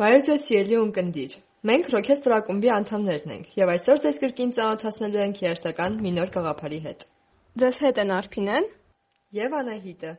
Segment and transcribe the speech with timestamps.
[0.00, 1.32] Բարև ձեզ սիրելի ունկնդիր։
[1.68, 6.78] Մենք Rockestra ակումբի անդամներն ենք եւ այսօր ձեզ կրկին ծանոթացնելու ենք երաժշտական մի նոր գաղափարի
[6.84, 7.04] հետ։
[7.62, 8.68] Ձեզ հետ են Արփինեն
[9.38, 10.12] եւ Անահիտը։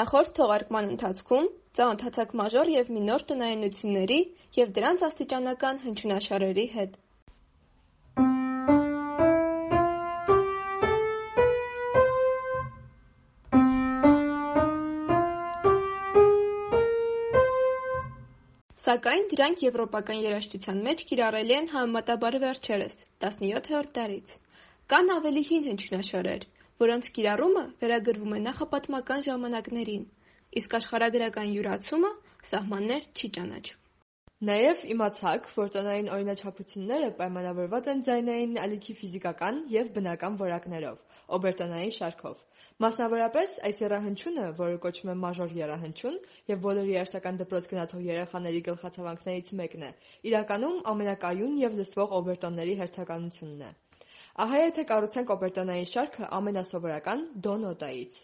[0.00, 1.46] Նախորդ թողարկման ընթացքում
[1.78, 4.18] ծանոթացաք մաժոր եւ մինոր տնայնությունների
[4.58, 6.98] եւ դրանց աստիճանական հնչյունաշարերի հետ։
[18.90, 22.94] Սակայն դրանք եվրոպական երաժշտության մեջ կիրառելի են համեմատաբար վերջերս՝
[23.24, 24.32] 17-րդ դարից։
[24.92, 26.46] Կան ավելի հին հնչյունաշարեր,
[26.82, 30.08] որոնց կիրառումը վերագրվում է նախապատմական ժամանակներին,
[30.62, 32.10] իսկ աշխարհագրական յուրացումը
[32.50, 33.79] սահմաններ չի ճանաչում։
[34.48, 42.38] Նաև իմացաք, որ տոնային օրինաչափությունները պայմանավորված են ձայնային ալիքի ֆիզիկական և բնական որակներով, օբերտոնային շարքով։
[42.84, 46.16] Մասնավորապես, այս եռահանչյունը, որը կոչվում է մաժոր եռահանչյուն
[46.52, 49.94] և բոլոր երաժշտական դպրոց գնացող երեխաների գլխացավանքներից մեկն է,
[50.32, 53.72] իրականում ամենակայուն և լսվող օբերտոնների հերթականությունն է։
[54.40, 58.22] Ահա եթե կառուցենք օբերտոնային շարքը ամենասովորական դո նոտայից։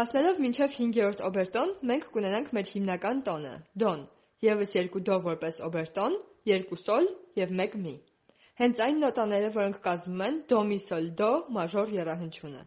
[0.00, 3.50] Հասնելով մինչև հինգերորդ օբերտոն, մենք կունենանք մեր հիմնական տոնը՝
[3.82, 4.04] դոն,
[4.46, 6.14] ևս երկու դո որպես օբերտոն,
[6.48, 7.08] երկու սոլ
[7.40, 7.92] և մեկ մի։
[8.62, 12.62] Հենց այն նոտաները, որոնք կազմում են դո մի սոլ դո մաժոր եռահանչյունը։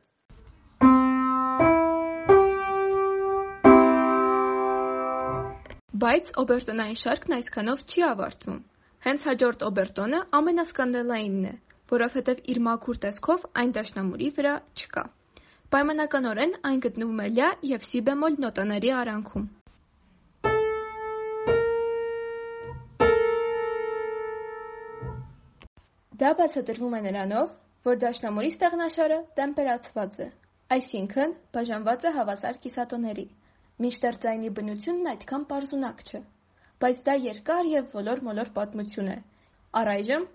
[6.06, 8.62] Բայց օբերտոնային շարքն այսքանով չի ավարտվում։
[9.10, 11.58] Հենց հաջորդ օբերտոնը ամենասկանդալայինն է,
[11.98, 15.08] որովհետև իր մաքուր տեսքով այն դաշնամուրի վրա չկա։
[15.74, 19.46] Պայմանականորեն այն գտնվում է լյա և սի բեմոլ նոտաների արանքում։
[26.22, 27.58] Դա բացատրվում է նրանով,
[27.90, 30.28] որ դաշնամուրի ստեղնաշարը տեմպերացված է,
[30.78, 33.26] այսինքն բաժանված է հավասար կիսատոների,
[33.86, 36.22] մինչդեռ ձայնի բնությունն այդքան պարզունակ չէ,
[36.86, 39.18] բայց դա երկար և ոլոր-մոլոր պատմություն է։
[39.82, 40.30] Առայժմ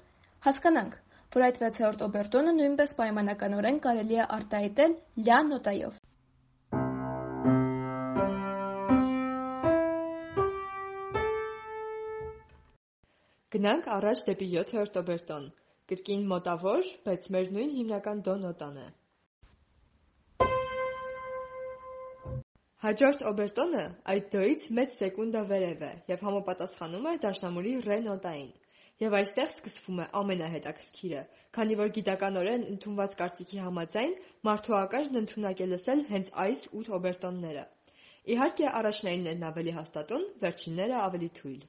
[0.49, 0.99] հասկանանք,
[1.37, 4.93] որ այդ վեցերորդ օբերտոնը նույնպես պայմանականորեն կարելի է արտահայտել
[5.25, 5.97] լյա նոտայով։
[13.57, 15.45] Գնանք առաջ դեպի յոթերորդ օբերտոն,
[15.93, 18.89] կրկին մոտավոր, բայց մեր նույն հիմնական դո նոտան է։
[22.87, 23.85] Հաջորդ օբերտոնը
[24.15, 28.53] այդ դոից մեծ սեկունդա վերև է և համապատասխանում է դաշնամուրի ռե նոտային։
[29.03, 31.21] Եվ այստեղ սկսվում է ամենահետաքրքիրը,
[31.59, 34.17] քանի որ գիտականորեն ընդունված կարծիքի համաձայն
[34.49, 37.65] մարդու ակնարկն ընդունակ է լսել հենց այս ութ օբերտոնները։
[38.35, 41.63] Իհարկե առաջնայիններն ավելի հաստատուն, վերջինները ավելի թույլ։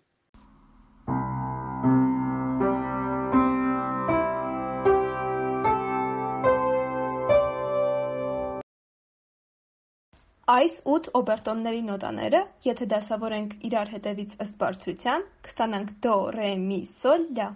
[10.50, 17.26] Այս ութ օբերտոնների նոտաները, եթե դասավորենք իրար հետևից ըստ բարձրության, կստանանք դո, ռե, մի, սոլ,
[17.38, 17.50] լա։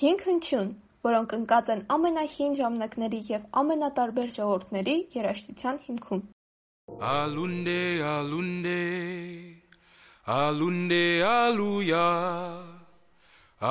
[0.00, 0.70] Հինգ հնչյուն,
[1.08, 6.22] որոնք ընկած են ամենահին ժամանակների և ամենատարբեր ժողովուրդների երաժշտության հիմքում։
[7.10, 7.80] Alunde,
[8.14, 8.78] alunde,
[10.40, 11.04] alunde,
[11.34, 12.06] aluya,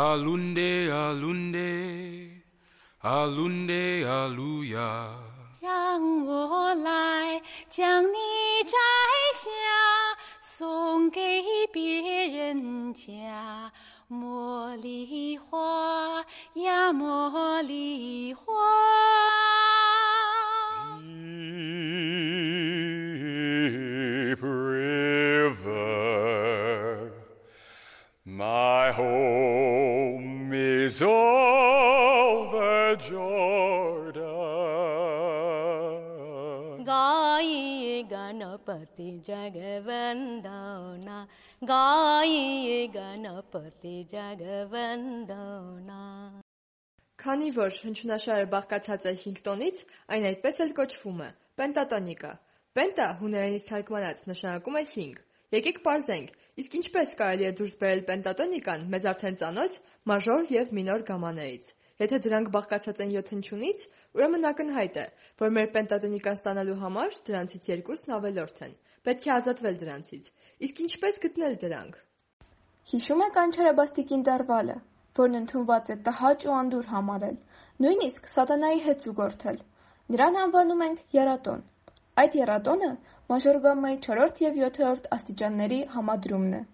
[0.03, 1.65] alunde, alunde.
[1.65, 2.38] Alunde
[3.01, 3.73] 阿伦戴
[4.09, 5.15] 阿鲁雅
[5.61, 8.17] 让我来将你
[8.65, 8.77] 摘
[9.33, 9.49] 下，
[10.41, 13.71] 送给别人家。
[14.11, 18.51] 茉莉花呀，茉莉花。
[32.97, 34.39] Jordan.
[36.83, 41.17] Gai Ganapati Jagavandana.
[41.61, 46.03] Gai Ganapati Jagavandana.
[47.19, 49.79] Քանի որ հնչյունաշարը բաղկացած է 5 տոնից,
[50.15, 51.29] այն այդպես էլ կոչվում է՝
[51.61, 52.31] պենտատոնիկա։
[52.79, 55.19] Պենտա հունարենից թարգմանած նշանակում է 5։
[55.57, 56.29] Եկեք parzենք,
[56.63, 59.77] իսկ ինչպես կարելի է դուրս բերել պենտատոնիկան մեզ արդեն ծանոթ
[60.11, 61.65] մաժոր եւ մինոր գամաներից։
[61.99, 63.79] Եթե դրանք բաղկացած են 7 հնչյունից,
[64.17, 65.05] ուրեմն ակնհայտ է,
[65.41, 68.77] որ մեր պենտատոնիկան ստանալու համար դրանցից երկուսն ավելորդ են։
[69.09, 70.29] Պետք է ազատվել դրանցից։
[70.67, 71.99] Իսկ ինչպես գտնել դրանք։
[72.93, 74.77] Հիշու՞մ եք անչարաբաստիկ ինտերվալը,
[75.19, 77.37] որն ընդունված է տհաճ ու անդուր համարել,
[77.83, 79.61] նույնիսկ սատանայի հետ զուգորդել։
[80.15, 81.63] Նրան անվանում ենք եռատոն։
[82.23, 82.91] Այդ եռատոնը
[83.33, 86.67] մաժոր գամմայի 4 և 7-րդ աստիճանների համադրումն է։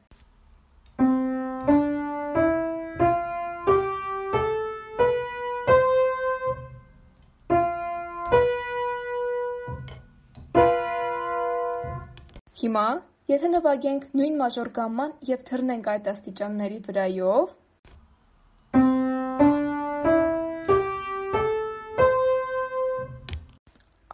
[12.75, 12.95] Հիմա,
[13.31, 17.53] եթե նվագենք նույն մաժոր գամման և թռնենք այդ աստիճանների վրայով,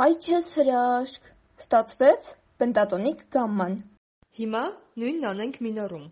[0.06, 1.26] Այ քեզ հրաշք,
[1.64, 2.32] ստացվեց
[2.62, 3.80] պենտատոնիկ գամման։
[4.42, 4.66] Հիմա
[5.06, 6.06] նույնն անենք մինորում։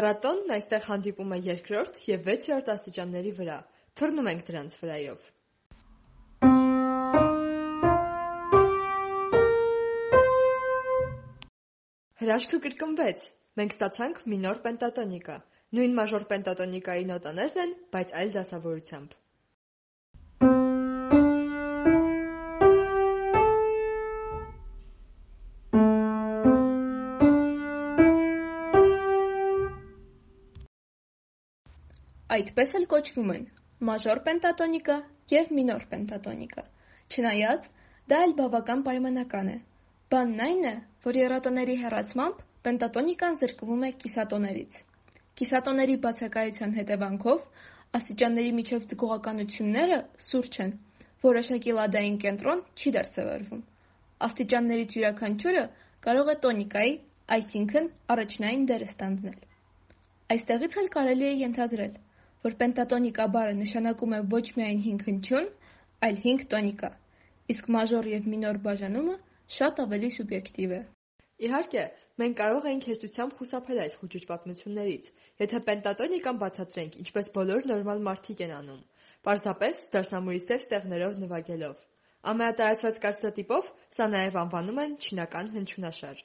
[0.00, 3.56] Եռատոնն այստեղ հանդիպում է երկրորդ և վեցերորդ աստիճանների վրա։
[4.00, 5.26] Թռնում ենք դրանց վրայով։
[12.24, 13.28] Հրաշքը կրկնվեց։
[13.60, 15.40] Մենք ստացանք մինոր պենտատոնիկա։
[15.76, 19.19] Նույն մաժոր պենտատոնիկայի նոտաներն են, բայց այլ դասավորությամբ։
[32.34, 33.46] Այդպես էլ կոչվում են
[33.86, 34.96] մաժոր պենտատոնիկա
[35.32, 36.62] և մինոր պենտատոնիկա,
[37.14, 37.64] չնայած
[38.12, 39.56] դա էլ բավական պայմանական է։
[40.14, 40.72] Բանն այն է,
[41.06, 44.78] որ եռատոների հեռացմամբ պենտատոնիկան զրկվում է կիսատոներից։
[45.40, 47.48] Կիսատոների բացակայության հետևանքով
[47.98, 49.98] աստիճանների միջև ձգողականությունները
[50.28, 50.72] սուրճ են,
[51.26, 53.64] որոշակի լադային կենտրոն չի դրսևորվում։
[54.28, 55.64] Աստիճաններից յուրաքանչյուրը
[56.06, 56.94] կարող է տոնիկայի,
[57.38, 59.42] այսինքն առաջնային դերը ստանձնել։
[60.36, 61.98] Այստեղից էլ կարելի է ենթադրել,
[62.46, 65.48] որ պենտատոնիկա բառը նշանակում է ոչ միայն հինգ հնչյուն,
[66.06, 66.90] այլ հինգ տոնիկա,
[67.54, 69.16] իսկ մաժոր և մինոր բաժանումը
[69.56, 70.80] շատ ավելի սուբյեկտիվ է։
[71.48, 71.84] Իհարկե,
[72.22, 75.10] մենք կարող ենք հեշտությամբ խուսափել այդ խուճուճ պատմություններից,
[75.44, 78.82] եթե պենտատոնիկան բացատրենք, ինչպես բոլոր նորմալ մարդիկ են անում,
[79.28, 81.86] պարզապես դաշնամուրի սև ստեղներով նվագելով։
[82.32, 86.24] Ամենատարածված կարծրատիպով սա նաև անվանում են չինական հնչյունաշար։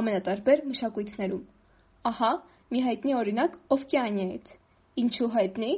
[0.00, 1.44] ամենատարբեր մշակույթներում։
[2.10, 2.30] Ահա
[2.74, 4.52] մի հայտնի օրինակ Օվկիանիայից։
[5.02, 5.72] Ինչու հայտնի։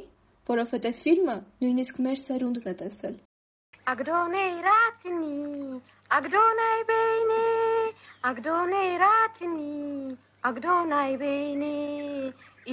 [0.51, 3.15] Որովհետև ֆիլմը նույնիսկ մեր սերունդն է տեսել։
[3.93, 5.35] Ագդոնեյ ռատնի,
[6.17, 7.45] ագդոնայ բեյնի,
[8.31, 9.69] ագդոնեյ ռատնի,
[10.51, 11.77] ագդոնայ բեյնի,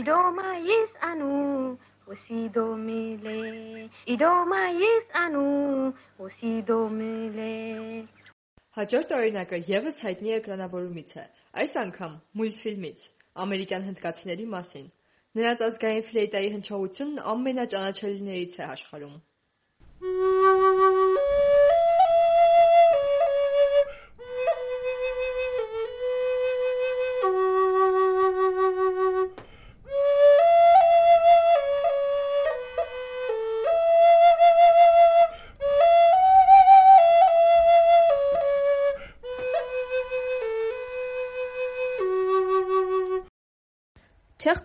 [0.03, 1.77] իդոմայիս անու
[2.09, 5.93] Osidomile, իդոմայիս անու,
[6.23, 7.49] ոսիդոմile։
[8.79, 11.23] Հաջորդ օրինակը եւս հայտնի էկրանավորումից է,
[11.63, 13.01] այս անգամ մուլտֆիլմից,
[13.45, 14.87] ամերիկյան հնդկացիների մասին։
[15.39, 19.17] Նրանց ազգային ֆլեյտայի հնչողությունն ամենաճանաչելիներից է աշխարհում։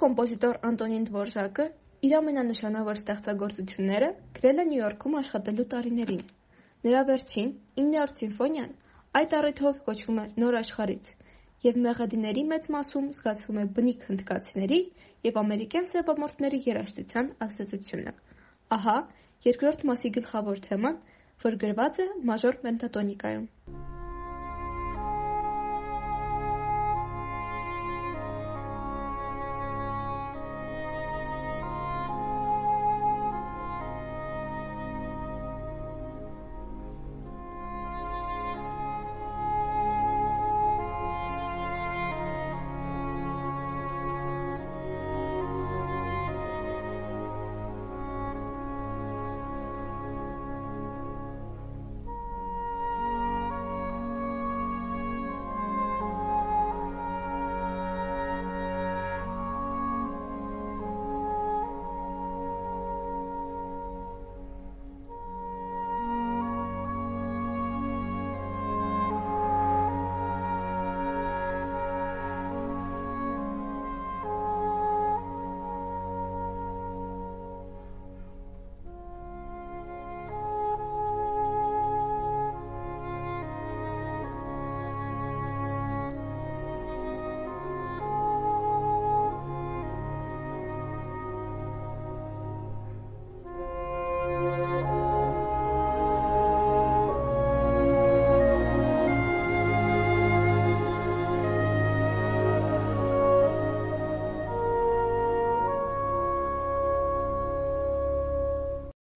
[0.03, 1.65] կոմպոզիտոր Անտոնին Դվորժակը
[2.03, 6.23] իր ամենանշանավոր ստեղծագործությունները գրել է Նյու Յորքում աշխատելու տարիներին։
[6.87, 8.73] Նրա վերջին՝ իններորդ սիմֆոնիան
[9.19, 11.11] այդ առիթով կոչվում է «Նոր աշխարհից»
[11.63, 14.79] և մեղեդիների մեծ մասում զգացվում է բնիկ հնդկացիների
[15.29, 18.15] և ամերիկյան սևամորթների երաժշտության ազդեցությունը։
[18.79, 18.97] Ահա
[19.47, 21.01] երկրորդ մասի գլխավոր թեման,
[21.47, 23.92] որ գրված է մաժոր պենտատոնիկայում։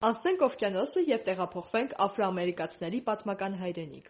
[0.08, 4.06] Անցնենք օվկիանոսը եւ տեղափոխվենք աֆրոամերիկացիների պատմական հայրենիք։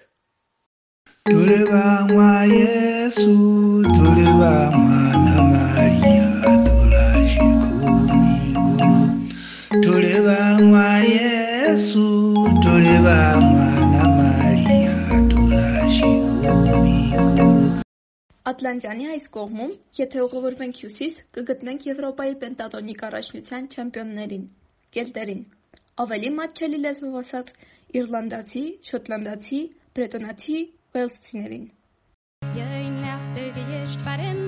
[1.31, 3.33] Tulibangwa Yesu,
[3.97, 8.93] tulibangwa na Maria, tulashikumigu.
[9.89, 12.07] Tulibangwa Yesu,
[12.63, 14.95] tulibangwa na Maria,
[15.35, 17.51] tulashikumigu.
[18.55, 24.51] Ատլանտյանի այս կողմում, եթե ուղղվենք հյուսիս, կգտնենք Եվրոպայի պենտատոնիկ առաջնության չեմպիոններին՝
[24.99, 25.47] կելտերին։
[26.03, 27.49] Ավելի մատչելի լեզվով ասած՝
[27.99, 29.59] իռլանդացի, շոտլանդացի,
[29.99, 30.59] բրետոնացի,
[30.95, 31.65] ուելսցիներին։
[32.59, 34.39] Jöin lechte geist waren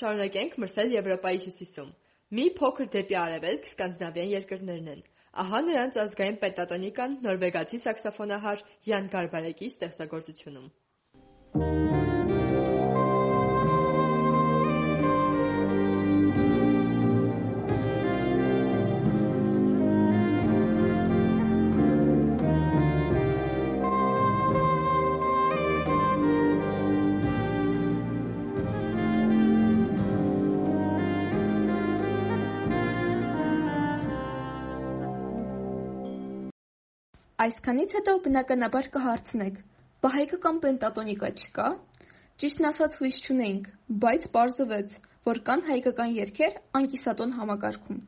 [0.00, 1.88] Շարունակենք մրցել Եվրոպայի հյուսիսում։
[2.38, 5.04] Մի փոքր դեպի արևելք սկանդինավյան երկրներն են։
[5.44, 11.98] Ահա նրանց ազգային պենտատոնիկան նորվեգացի սաքսոֆոնահար Յան Գարբարեկի ստեղծագործությունում։
[37.40, 39.54] Այսքանից հետո բնականաբար կհարցնեք.
[40.04, 41.68] «Բա հայկը կամ պենտատոնիկա չկա»։
[42.42, 43.70] Ճիշտն ասած հույս չունեինք,
[44.02, 44.92] բայց պարզվեց,
[45.28, 48.02] որ կան հայկական երգեր անկիսատոն համակարգում։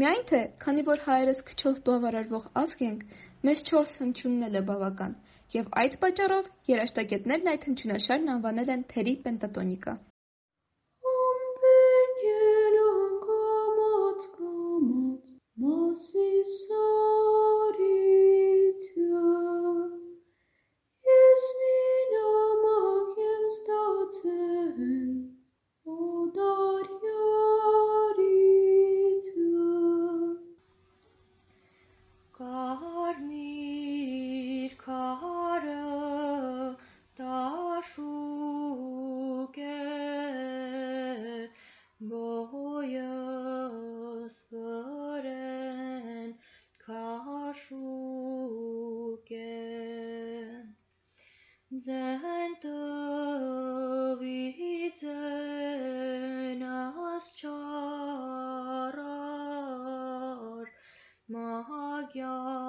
[0.00, 3.02] Միայն թե, քանի որ հայերս քչով բավարարվող ազգ ենք,
[3.48, 5.16] մեզ չորս հնչյունն էլ է բավական,
[5.56, 9.98] եւ այդ պատճառով երաժշտագետներն այդ հնչյունաշարն անվանել են թերի պենտատոնիկա։
[15.56, 17.15] Կարմիր
[61.36, 62.65] Magyar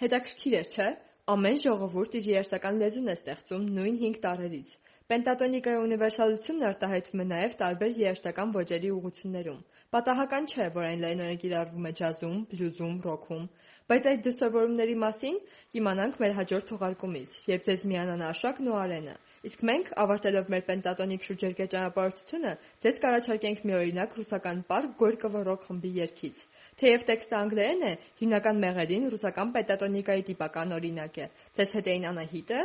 [0.00, 0.86] Հետաքրքիր էր, չէ՞։
[1.32, 4.72] Ամեն ժողովուրդ իր երաժշտական լեզուն է ստեղծում նույն 5 տարրերից։
[5.12, 9.62] Պենտատոնիկայի ունիվերսալությունն արտահայտվում է նաև տարբեր երաժշտական ոճերի ուղղություններում։
[9.96, 13.48] Պատահական չէ, որ այն լայնորեն կիրառվում է ջազում, բլյուզում, ռոքում,
[13.92, 15.40] բայց այդ դրսևորումների մասին
[15.76, 21.26] կիմանանք մեր հաջորդ թողարկումից, երբ ձեզ միանան Արշակն ու Արենը։ Իսկ մենք, ավարտելով մեր պենտատոնիկ
[21.30, 22.52] շուրջերկրյա ճանապարհորդությունը,
[22.84, 26.42] ձեզ կառաջարկենք մի օրինակ ռուսական պարկ Գորկովո ռոք խմբի երգից։
[26.80, 27.90] Թեև տեքստը անգլերեն է,
[28.20, 32.58] հիմնական մեղեդին ռուսական պենտատոնիկայի տիպական օրինակ է։ Ձեզ հետ էին Անահիտը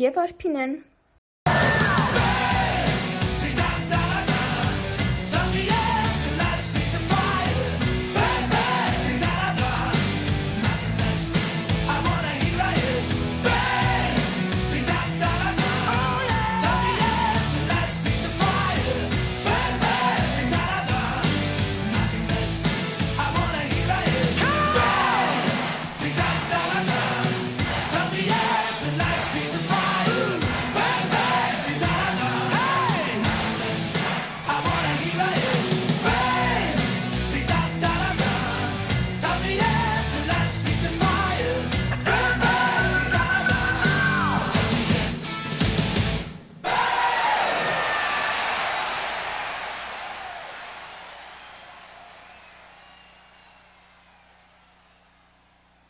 [0.00, 0.74] Եվ Արփինեն։